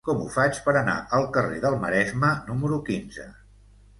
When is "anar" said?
0.79-0.95